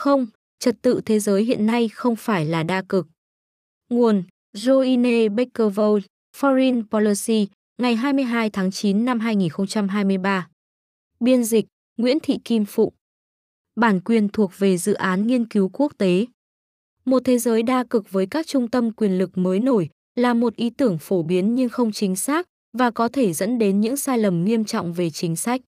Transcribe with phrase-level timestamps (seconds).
[0.00, 0.26] Không,
[0.58, 3.06] trật tự thế giới hiện nay không phải là đa cực.
[3.90, 4.22] Nguồn
[4.56, 6.04] Joine Beckervold,
[6.36, 7.48] Foreign Policy,
[7.82, 10.48] ngày 22 tháng 9 năm 2023.
[11.20, 11.66] Biên dịch
[11.96, 12.92] Nguyễn Thị Kim Phụ.
[13.76, 16.26] Bản quyền thuộc về dự án nghiên cứu quốc tế.
[17.04, 20.56] Một thế giới đa cực với các trung tâm quyền lực mới nổi là một
[20.56, 22.46] ý tưởng phổ biến nhưng không chính xác
[22.78, 25.60] và có thể dẫn đến những sai lầm nghiêm trọng về chính sách.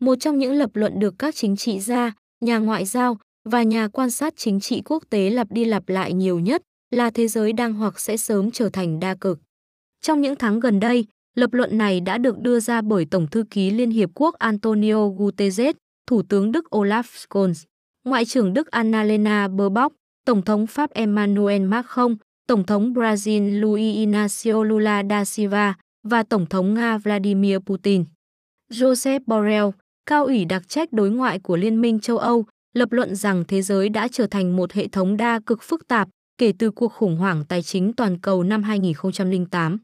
[0.00, 3.18] Một trong những lập luận được các chính trị gia, nhà ngoại giao
[3.50, 7.10] và nhà quan sát chính trị quốc tế lặp đi lặp lại nhiều nhất là
[7.10, 9.38] thế giới đang hoặc sẽ sớm trở thành đa cực.
[10.00, 13.44] Trong những tháng gần đây, lập luận này đã được đưa ra bởi Tổng thư
[13.50, 15.76] ký Liên Hiệp Quốc Antonio Guterres,
[16.06, 17.64] Thủ tướng Đức Olaf Scholz,
[18.04, 22.16] Ngoại trưởng Đức Annalena Baerbock, Tổng thống Pháp Emmanuel Macron,
[22.48, 25.74] Tổng thống Brazil Luiz Inácio Lula da Silva
[26.08, 28.04] và Tổng thống Nga Vladimir Putin.
[28.72, 29.66] Joseph Borrell,
[30.06, 32.44] cao ủy đặc trách đối ngoại của Liên minh châu Âu,
[32.76, 36.08] lập luận rằng thế giới đã trở thành một hệ thống đa cực phức tạp
[36.38, 39.78] kể từ cuộc khủng hoảng tài chính toàn cầu năm 2008.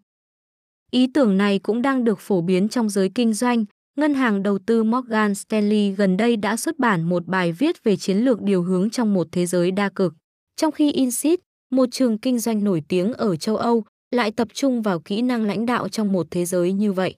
[0.91, 3.65] Ý tưởng này cũng đang được phổ biến trong giới kinh doanh.
[3.98, 7.97] Ngân hàng đầu tư Morgan Stanley gần đây đã xuất bản một bài viết về
[7.97, 10.15] chiến lược điều hướng trong một thế giới đa cực.
[10.57, 14.83] Trong khi Insit, một trường kinh doanh nổi tiếng ở châu Âu, lại tập trung
[14.83, 17.15] vào kỹ năng lãnh đạo trong một thế giới như vậy.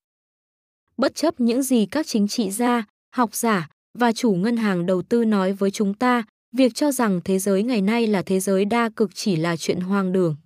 [0.96, 5.02] Bất chấp những gì các chính trị gia, học giả và chủ ngân hàng đầu
[5.02, 6.24] tư nói với chúng ta,
[6.56, 9.80] việc cho rằng thế giới ngày nay là thế giới đa cực chỉ là chuyện
[9.80, 10.36] hoang đường.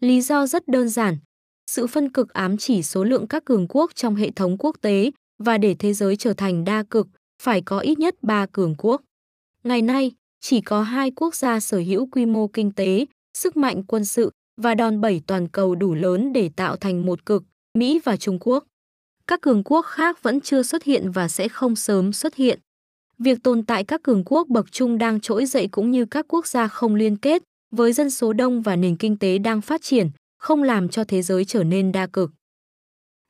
[0.00, 1.16] Lý do rất đơn giản,
[1.70, 5.10] sự phân cực ám chỉ số lượng các cường quốc trong hệ thống quốc tế
[5.38, 7.08] và để thế giới trở thành đa cực,
[7.42, 9.02] phải có ít nhất 3 cường quốc.
[9.64, 13.06] Ngày nay, chỉ có hai quốc gia sở hữu quy mô kinh tế,
[13.38, 17.26] sức mạnh quân sự và đòn bẩy toàn cầu đủ lớn để tạo thành một
[17.26, 17.44] cực,
[17.78, 18.64] Mỹ và Trung Quốc.
[19.28, 22.58] Các cường quốc khác vẫn chưa xuất hiện và sẽ không sớm xuất hiện.
[23.18, 26.46] Việc tồn tại các cường quốc bậc trung đang trỗi dậy cũng như các quốc
[26.46, 30.10] gia không liên kết, với dân số đông và nền kinh tế đang phát triển,
[30.38, 32.30] không làm cho thế giới trở nên đa cực.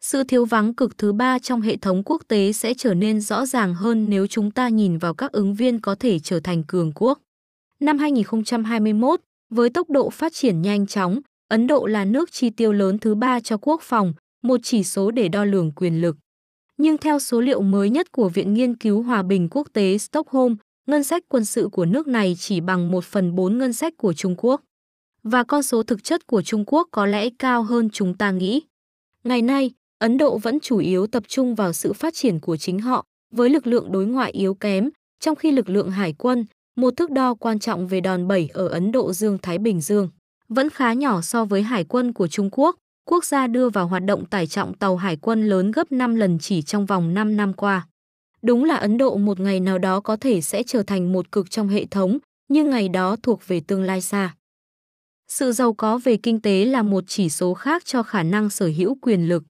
[0.00, 3.46] Sự thiếu vắng cực thứ ba trong hệ thống quốc tế sẽ trở nên rõ
[3.46, 6.92] ràng hơn nếu chúng ta nhìn vào các ứng viên có thể trở thành cường
[6.94, 7.18] quốc.
[7.80, 9.20] Năm 2021,
[9.50, 13.14] với tốc độ phát triển nhanh chóng, Ấn Độ là nước chi tiêu lớn thứ
[13.14, 16.16] ba cho quốc phòng, một chỉ số để đo lường quyền lực.
[16.76, 20.56] Nhưng theo số liệu mới nhất của Viện Nghiên cứu Hòa bình Quốc tế Stockholm,
[20.86, 24.12] ngân sách quân sự của nước này chỉ bằng 1 phần 4 ngân sách của
[24.12, 24.62] Trung Quốc.
[25.22, 28.62] Và con số thực chất của Trung Quốc có lẽ cao hơn chúng ta nghĩ.
[29.24, 32.78] Ngày nay, Ấn Độ vẫn chủ yếu tập trung vào sự phát triển của chính
[32.78, 36.44] họ, với lực lượng đối ngoại yếu kém, trong khi lực lượng hải quân,
[36.76, 40.08] một thước đo quan trọng về đòn bẩy ở Ấn Độ Dương-Thái Bình Dương,
[40.48, 42.76] vẫn khá nhỏ so với hải quân của Trung Quốc,
[43.10, 46.38] quốc gia đưa vào hoạt động tải trọng tàu hải quân lớn gấp 5 lần
[46.38, 47.86] chỉ trong vòng 5 năm qua.
[48.42, 51.50] Đúng là Ấn Độ một ngày nào đó có thể sẽ trở thành một cực
[51.50, 54.34] trong hệ thống, nhưng ngày đó thuộc về tương lai xa.
[55.28, 58.70] Sự giàu có về kinh tế là một chỉ số khác cho khả năng sở
[58.76, 59.42] hữu quyền lực.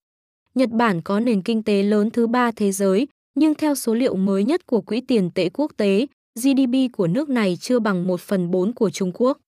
[0.55, 4.17] Nhật Bản có nền kinh tế lớn thứ ba thế giới, nhưng theo số liệu
[4.17, 8.21] mới nhất của Quỹ tiền tệ quốc tế, GDP của nước này chưa bằng 1
[8.21, 9.39] phần 4 của Trung Quốc.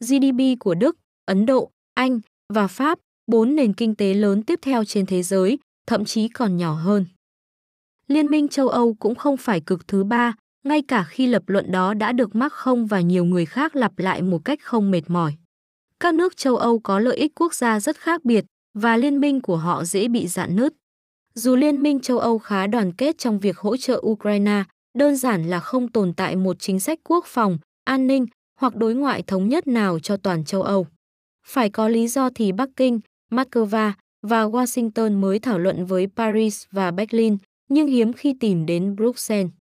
[0.00, 0.96] GDP của Đức,
[1.26, 5.58] Ấn Độ, Anh và Pháp, bốn nền kinh tế lớn tiếp theo trên thế giới,
[5.86, 7.06] thậm chí còn nhỏ hơn.
[8.06, 10.34] Liên minh châu Âu cũng không phải cực thứ ba,
[10.64, 13.98] ngay cả khi lập luận đó đã được mắc không và nhiều người khác lặp
[13.98, 15.34] lại một cách không mệt mỏi.
[16.00, 18.44] Các nước châu Âu có lợi ích quốc gia rất khác biệt
[18.78, 20.72] và liên minh của họ dễ bị dạn nứt.
[21.34, 24.64] Dù Liên minh châu Âu khá đoàn kết trong việc hỗ trợ Ukraine,
[24.98, 28.26] đơn giản là không tồn tại một chính sách quốc phòng, an ninh
[28.60, 30.86] hoặc đối ngoại thống nhất nào cho toàn châu Âu.
[31.46, 33.00] Phải có lý do thì Bắc Kinh,
[33.30, 37.36] Moscow và Washington mới thảo luận với Paris và Berlin,
[37.68, 39.52] nhưng hiếm khi tìm đến Bruxelles.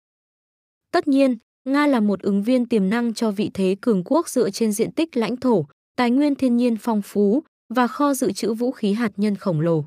[0.91, 4.50] Tất nhiên, Nga là một ứng viên tiềm năng cho vị thế cường quốc dựa
[4.50, 8.53] trên diện tích lãnh thổ, tài nguyên thiên nhiên phong phú và kho dự trữ
[8.53, 9.85] vũ khí hạt nhân khổng lồ.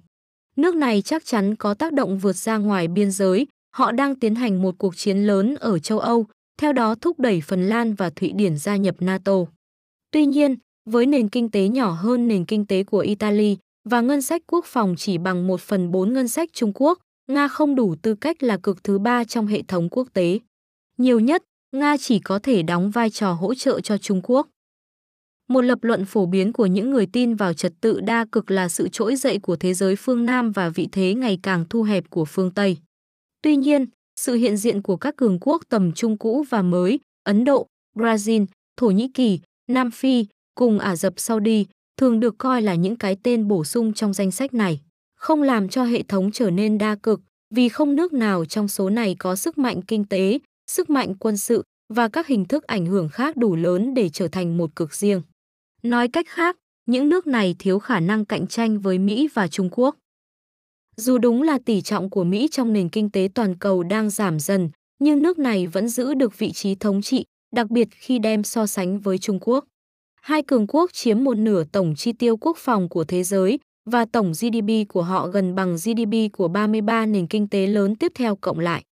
[0.56, 4.34] Nước này chắc chắn có tác động vượt ra ngoài biên giới, họ đang tiến
[4.34, 6.26] hành một cuộc chiến lớn ở châu Âu,
[6.60, 9.34] theo đó thúc đẩy Phần Lan và Thụy Điển gia nhập NATO.
[10.10, 10.56] Tuy nhiên,
[10.90, 14.64] với nền kinh tế nhỏ hơn nền kinh tế của Italy và ngân sách quốc
[14.64, 18.42] phòng chỉ bằng 1 phần 4 ngân sách Trung Quốc, Nga không đủ tư cách
[18.42, 20.38] là cực thứ ba trong hệ thống quốc tế.
[20.98, 21.42] Nhiều nhất,
[21.76, 24.48] Nga chỉ có thể đóng vai trò hỗ trợ cho Trung Quốc.
[25.48, 28.68] Một lập luận phổ biến của những người tin vào trật tự đa cực là
[28.68, 32.10] sự trỗi dậy của thế giới phương Nam và vị thế ngày càng thu hẹp
[32.10, 32.76] của phương Tây.
[33.42, 33.86] Tuy nhiên,
[34.20, 37.66] sự hiện diện của các cường quốc tầm trung cũ và mới, Ấn Độ,
[37.96, 41.66] Brazil, Thổ Nhĩ Kỳ, Nam Phi, cùng Ả Rập Saudi
[42.00, 44.80] thường được coi là những cái tên bổ sung trong danh sách này,
[45.16, 47.20] không làm cho hệ thống trở nên đa cực
[47.54, 50.38] vì không nước nào trong số này có sức mạnh kinh tế,
[50.70, 51.62] sức mạnh quân sự
[51.94, 55.22] và các hình thức ảnh hưởng khác đủ lớn để trở thành một cực riêng.
[55.82, 56.56] Nói cách khác,
[56.86, 59.96] những nước này thiếu khả năng cạnh tranh với Mỹ và Trung Quốc.
[60.96, 64.40] Dù đúng là tỷ trọng của Mỹ trong nền kinh tế toàn cầu đang giảm
[64.40, 67.24] dần, nhưng nước này vẫn giữ được vị trí thống trị,
[67.54, 69.64] đặc biệt khi đem so sánh với Trung Quốc.
[70.20, 73.58] Hai cường quốc chiếm một nửa tổng chi tiêu quốc phòng của thế giới
[73.90, 78.12] và tổng GDP của họ gần bằng GDP của 33 nền kinh tế lớn tiếp
[78.14, 78.84] theo cộng lại.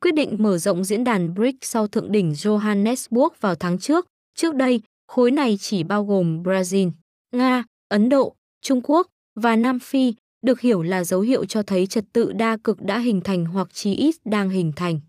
[0.00, 4.54] Quyết định mở rộng diễn đàn BRICS sau thượng đỉnh Johannesburg vào tháng trước, trước
[4.54, 6.90] đây, khối này chỉ bao gồm Brazil,
[7.32, 10.14] Nga, Ấn Độ, Trung Quốc và Nam Phi,
[10.46, 13.68] được hiểu là dấu hiệu cho thấy trật tự đa cực đã hình thành hoặc
[13.72, 15.00] chí ít đang hình thành.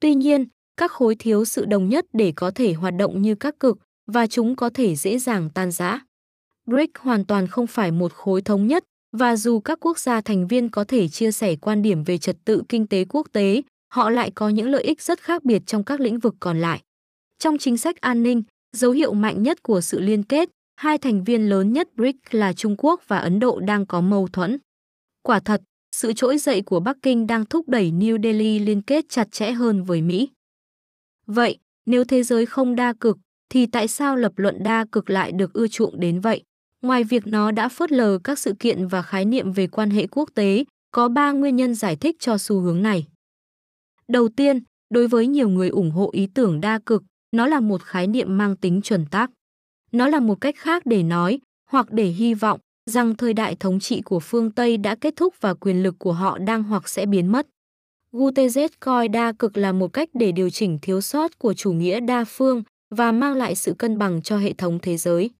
[0.00, 0.44] Tuy nhiên,
[0.76, 3.78] các khối thiếu sự đồng nhất để có thể hoạt động như các cực
[4.12, 6.00] và chúng có thể dễ dàng tan rã.
[6.66, 10.46] BRICS hoàn toàn không phải một khối thống nhất và dù các quốc gia thành
[10.46, 13.62] viên có thể chia sẻ quan điểm về trật tự kinh tế quốc tế,
[13.92, 16.80] họ lại có những lợi ích rất khác biệt trong các lĩnh vực còn lại.
[17.38, 18.42] Trong chính sách an ninh,
[18.76, 22.52] dấu hiệu mạnh nhất của sự liên kết, hai thành viên lớn nhất BRICS là
[22.52, 24.58] Trung Quốc và Ấn Độ đang có mâu thuẫn.
[25.22, 25.62] Quả thật,
[25.96, 29.52] sự trỗi dậy của Bắc Kinh đang thúc đẩy New Delhi liên kết chặt chẽ
[29.52, 30.28] hơn với Mỹ.
[31.26, 33.18] Vậy, nếu thế giới không đa cực,
[33.50, 36.42] thì tại sao lập luận đa cực lại được ưa chuộng đến vậy?
[36.82, 40.06] Ngoài việc nó đã phớt lờ các sự kiện và khái niệm về quan hệ
[40.06, 43.06] quốc tế, có ba nguyên nhân giải thích cho xu hướng này.
[44.08, 44.60] Đầu tiên,
[44.90, 47.02] đối với nhiều người ủng hộ ý tưởng đa cực,
[47.32, 49.30] nó là một khái niệm mang tính chuẩn tác.
[49.92, 52.60] Nó là một cách khác để nói, hoặc để hy vọng,
[52.90, 56.12] rằng thời đại thống trị của phương Tây đã kết thúc và quyền lực của
[56.12, 57.46] họ đang hoặc sẽ biến mất.
[58.12, 62.00] Guterres coi đa cực là một cách để điều chỉnh thiếu sót của chủ nghĩa
[62.00, 65.30] đa phương và mang lại sự cân bằng cho hệ thống thế giới.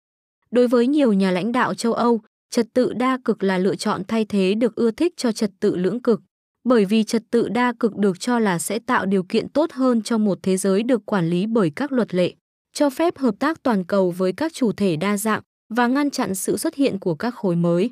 [0.51, 4.01] Đối với nhiều nhà lãnh đạo châu Âu, trật tự đa cực là lựa chọn
[4.07, 6.21] thay thế được ưa thích cho trật tự lưỡng cực,
[6.63, 10.01] bởi vì trật tự đa cực được cho là sẽ tạo điều kiện tốt hơn
[10.01, 12.33] cho một thế giới được quản lý bởi các luật lệ,
[12.73, 16.35] cho phép hợp tác toàn cầu với các chủ thể đa dạng và ngăn chặn
[16.35, 17.91] sự xuất hiện của các khối mới.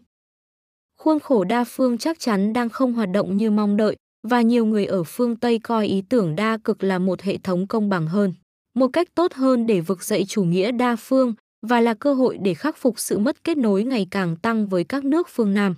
[0.98, 3.96] Khuôn khổ đa phương chắc chắn đang không hoạt động như mong đợi
[4.28, 7.68] và nhiều người ở phương Tây coi ý tưởng đa cực là một hệ thống
[7.68, 8.34] công bằng hơn,
[8.74, 12.38] một cách tốt hơn để vực dậy chủ nghĩa đa phương và là cơ hội
[12.42, 15.76] để khắc phục sự mất kết nối ngày càng tăng với các nước phương Nam.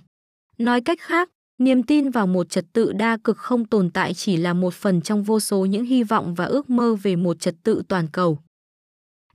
[0.58, 4.36] Nói cách khác, niềm tin vào một trật tự đa cực không tồn tại chỉ
[4.36, 7.54] là một phần trong vô số những hy vọng và ước mơ về một trật
[7.62, 8.38] tự toàn cầu.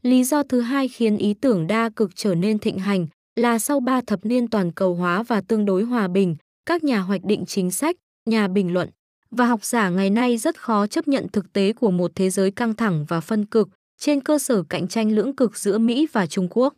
[0.01, 3.79] Lý do thứ hai khiến ý tưởng đa cực trở nên thịnh hành là sau
[3.79, 7.45] ba thập niên toàn cầu hóa và tương đối hòa bình, các nhà hoạch định
[7.45, 7.95] chính sách,
[8.25, 8.89] nhà bình luận
[9.31, 12.51] và học giả ngày nay rất khó chấp nhận thực tế của một thế giới
[12.51, 13.69] căng thẳng và phân cực
[13.99, 16.73] trên cơ sở cạnh tranh lưỡng cực giữa Mỹ và Trung Quốc.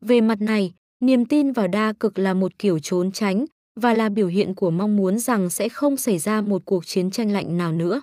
[0.00, 3.44] Về mặt này, niềm tin vào đa cực là một kiểu trốn tránh
[3.80, 7.10] và là biểu hiện của mong muốn rằng sẽ không xảy ra một cuộc chiến
[7.10, 8.02] tranh lạnh nào nữa.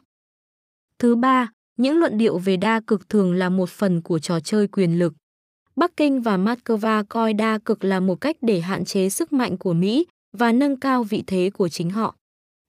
[0.99, 4.67] Thứ ba, những luận điệu về đa cực thường là một phần của trò chơi
[4.67, 5.13] quyền lực.
[5.75, 9.57] Bắc Kinh và Moscow coi đa cực là một cách để hạn chế sức mạnh
[9.57, 10.05] của Mỹ
[10.37, 12.15] và nâng cao vị thế của chính họ.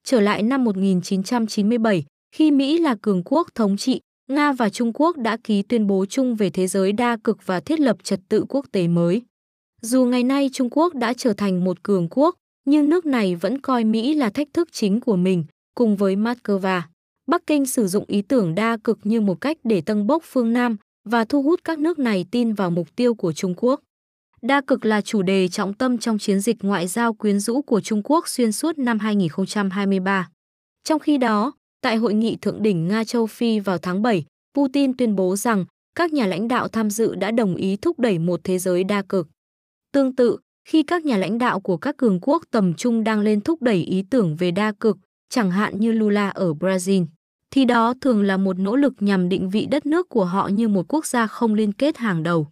[0.05, 2.05] Trở lại năm 1997,
[2.35, 4.00] khi Mỹ là cường quốc thống trị,
[4.31, 7.61] Nga và Trung Quốc đã ký tuyên bố chung về thế giới đa cực và
[7.61, 9.23] thiết lập trật tự quốc tế mới.
[9.82, 13.61] Dù ngày nay Trung Quốc đã trở thành một cường quốc, nhưng nước này vẫn
[13.61, 15.44] coi Mỹ là thách thức chính của mình,
[15.75, 16.81] cùng với Moscow.
[17.26, 20.52] Bắc Kinh sử dụng ý tưởng đa cực như một cách để tăng bốc phương
[20.52, 20.76] Nam
[21.08, 23.80] và thu hút các nước này tin vào mục tiêu của Trung Quốc.
[24.42, 27.80] Đa cực là chủ đề trọng tâm trong chiến dịch ngoại giao quyến rũ của
[27.80, 30.28] Trung Quốc xuyên suốt năm 2023.
[30.85, 34.97] Trong khi đó, tại hội nghị thượng đỉnh Nga châu Phi vào tháng 7, Putin
[34.97, 38.40] tuyên bố rằng các nhà lãnh đạo tham dự đã đồng ý thúc đẩy một
[38.44, 39.28] thế giới đa cực.
[39.92, 40.37] Tương tự,
[40.68, 43.76] khi các nhà lãnh đạo của các cường quốc tầm trung đang lên thúc đẩy
[43.76, 44.97] ý tưởng về đa cực,
[45.30, 47.06] chẳng hạn như Lula ở Brazil,
[47.50, 50.68] thì đó thường là một nỗ lực nhằm định vị đất nước của họ như
[50.68, 52.49] một quốc gia không liên kết hàng đầu.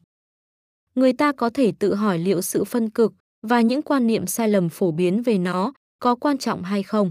[0.98, 3.12] Người ta có thể tự hỏi liệu sự phân cực
[3.42, 7.10] và những quan niệm sai lầm phổ biến về nó có quan trọng hay không.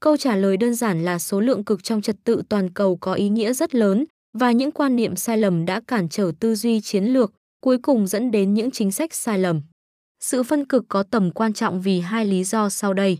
[0.00, 3.14] Câu trả lời đơn giản là số lượng cực trong trật tự toàn cầu có
[3.14, 4.04] ý nghĩa rất lớn
[4.38, 8.06] và những quan niệm sai lầm đã cản trở tư duy chiến lược, cuối cùng
[8.06, 9.62] dẫn đến những chính sách sai lầm.
[10.20, 13.18] Sự phân cực có tầm quan trọng vì hai lý do sau đây.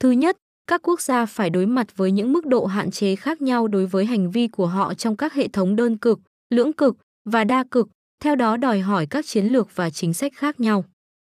[0.00, 3.42] Thứ nhất, các quốc gia phải đối mặt với những mức độ hạn chế khác
[3.42, 6.96] nhau đối với hành vi của họ trong các hệ thống đơn cực, lưỡng cực
[7.24, 7.88] và đa cực,
[8.22, 10.84] theo đó đòi hỏi các chiến lược và chính sách khác nhau.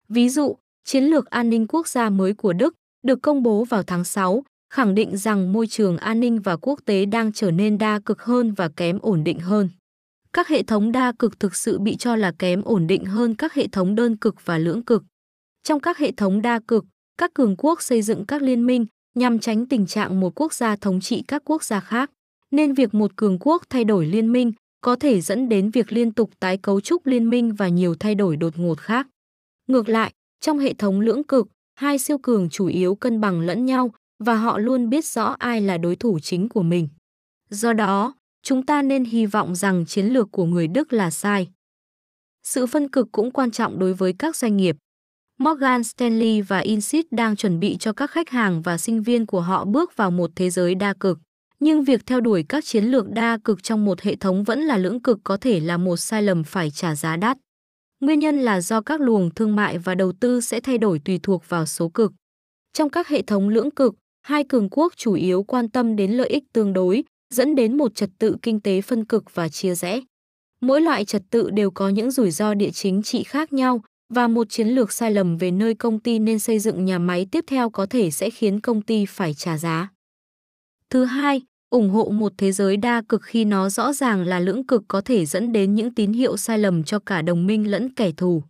[0.09, 3.83] Ví dụ, chiến lược an ninh quốc gia mới của Đức được công bố vào
[3.83, 7.77] tháng 6, khẳng định rằng môi trường an ninh và quốc tế đang trở nên
[7.77, 9.69] đa cực hơn và kém ổn định hơn.
[10.33, 13.53] Các hệ thống đa cực thực sự bị cho là kém ổn định hơn các
[13.53, 15.03] hệ thống đơn cực và lưỡng cực.
[15.63, 16.85] Trong các hệ thống đa cực,
[17.17, 20.75] các cường quốc xây dựng các liên minh nhằm tránh tình trạng một quốc gia
[20.75, 22.11] thống trị các quốc gia khác.
[22.51, 26.11] Nên việc một cường quốc thay đổi liên minh có thể dẫn đến việc liên
[26.11, 29.07] tục tái cấu trúc liên minh và nhiều thay đổi đột ngột khác.
[29.67, 33.65] Ngược lại, trong hệ thống lưỡng cực, hai siêu cường chủ yếu cân bằng lẫn
[33.65, 33.91] nhau
[34.23, 36.89] và họ luôn biết rõ ai là đối thủ chính của mình.
[37.49, 41.47] Do đó, chúng ta nên hy vọng rằng chiến lược của người Đức là sai.
[42.43, 44.77] Sự phân cực cũng quan trọng đối với các doanh nghiệp.
[45.39, 49.41] Morgan Stanley và Insit đang chuẩn bị cho các khách hàng và sinh viên của
[49.41, 51.19] họ bước vào một thế giới đa cực.
[51.59, 54.77] Nhưng việc theo đuổi các chiến lược đa cực trong một hệ thống vẫn là
[54.77, 57.37] lưỡng cực có thể là một sai lầm phải trả giá đắt.
[57.99, 61.19] Nguyên nhân là do các luồng thương mại và đầu tư sẽ thay đổi tùy
[61.23, 62.11] thuộc vào số cực.
[62.73, 66.29] Trong các hệ thống lưỡng cực, hai cường quốc chủ yếu quan tâm đến lợi
[66.29, 70.01] ích tương đối, dẫn đến một trật tự kinh tế phân cực và chia rẽ.
[70.61, 73.81] Mỗi loại trật tự đều có những rủi ro địa chính trị khác nhau
[74.13, 77.27] và một chiến lược sai lầm về nơi công ty nên xây dựng nhà máy
[77.31, 79.89] tiếp theo có thể sẽ khiến công ty phải trả giá.
[80.89, 84.67] Thứ hai, ủng hộ một thế giới đa cực khi nó rõ ràng là lưỡng
[84.67, 87.93] cực có thể dẫn đến những tín hiệu sai lầm cho cả đồng minh lẫn
[87.93, 88.43] kẻ thù.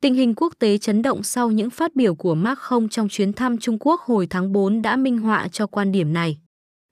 [0.00, 3.32] Tình hình quốc tế chấn động sau những phát biểu của Mark Không trong chuyến
[3.32, 6.38] thăm Trung Quốc hồi tháng 4 đã minh họa cho quan điểm này.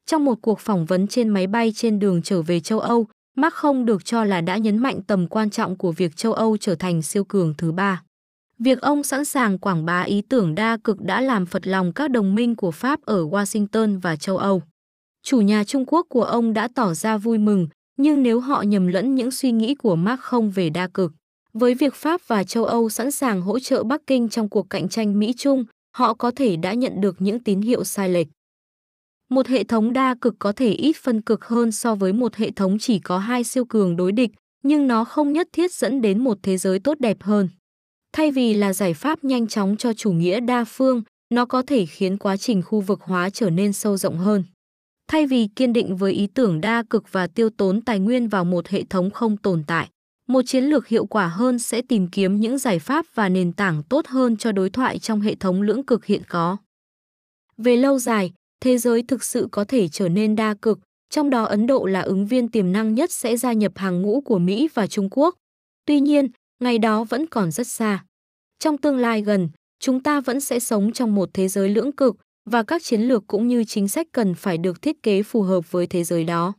[0.06, 3.06] Trong một cuộc phỏng vấn trên máy bay trên đường trở về châu Âu,
[3.37, 6.56] Mark Không được cho là đã nhấn mạnh tầm quan trọng của việc châu Âu
[6.56, 8.02] trở thành siêu cường thứ ba.
[8.59, 12.11] Việc ông sẵn sàng quảng bá ý tưởng đa cực đã làm phật lòng các
[12.11, 14.62] đồng minh của Pháp ở Washington và châu Âu.
[15.22, 18.86] Chủ nhà Trung Quốc của ông đã tỏ ra vui mừng, nhưng nếu họ nhầm
[18.86, 21.12] lẫn những suy nghĩ của Mark không về đa cực,
[21.52, 24.88] với việc Pháp và châu Âu sẵn sàng hỗ trợ Bắc Kinh trong cuộc cạnh
[24.88, 25.64] tranh Mỹ-Trung,
[25.96, 28.26] họ có thể đã nhận được những tín hiệu sai lệch.
[29.30, 32.50] Một hệ thống đa cực có thể ít phân cực hơn so với một hệ
[32.50, 34.30] thống chỉ có hai siêu cường đối địch,
[34.62, 37.48] nhưng nó không nhất thiết dẫn đến một thế giới tốt đẹp hơn.
[38.12, 41.02] Thay vì là giải pháp nhanh chóng cho chủ nghĩa đa phương,
[41.34, 44.44] nó có thể khiến quá trình khu vực hóa trở nên sâu rộng hơn.
[45.10, 48.44] Thay vì kiên định với ý tưởng đa cực và tiêu tốn tài nguyên vào
[48.44, 49.88] một hệ thống không tồn tại,
[50.28, 53.82] một chiến lược hiệu quả hơn sẽ tìm kiếm những giải pháp và nền tảng
[53.82, 56.56] tốt hơn cho đối thoại trong hệ thống lưỡng cực hiện có.
[57.56, 60.78] Về lâu dài, thế giới thực sự có thể trở nên đa cực,
[61.10, 64.20] trong đó Ấn Độ là ứng viên tiềm năng nhất sẽ gia nhập hàng ngũ
[64.20, 65.34] của Mỹ và Trung Quốc.
[65.86, 66.28] Tuy nhiên,
[66.60, 68.04] ngày đó vẫn còn rất xa.
[68.58, 69.48] Trong tương lai gần,
[69.80, 73.26] chúng ta vẫn sẽ sống trong một thế giới lưỡng cực và các chiến lược
[73.26, 76.52] cũng như chính sách cần phải được thiết kế phù hợp với thế giới đó.